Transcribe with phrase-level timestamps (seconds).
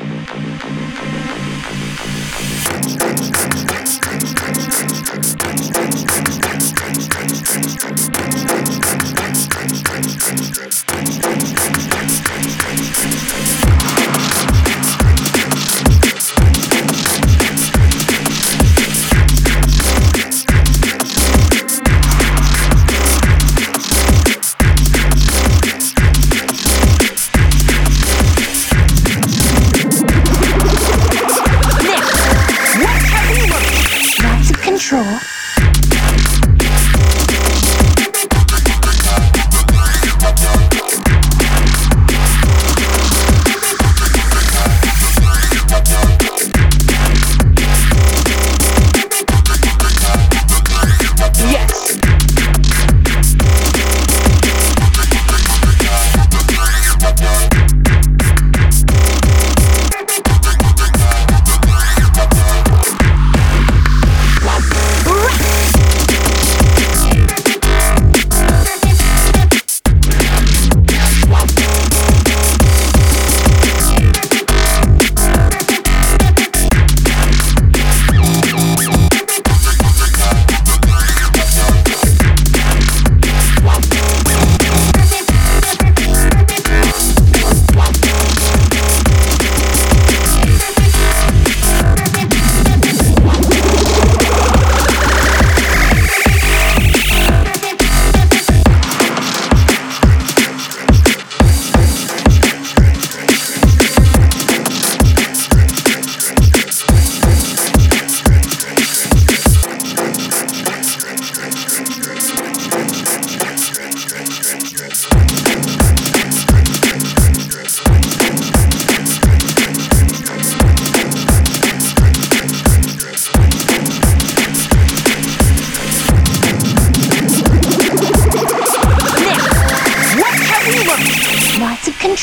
[0.00, 0.78] Of control.
[2.86, 3.67] Yes!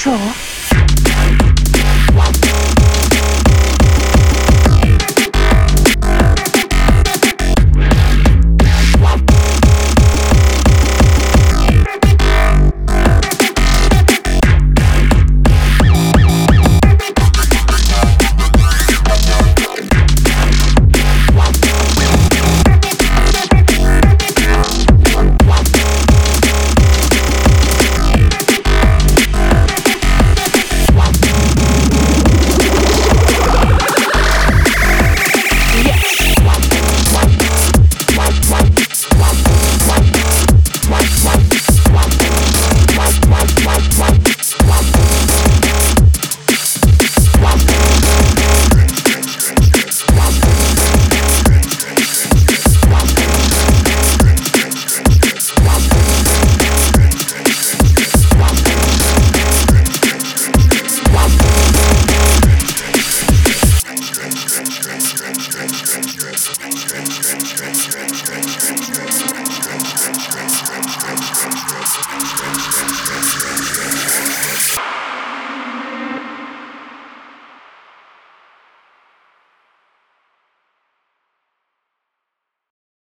[0.05, 0.54] 走啊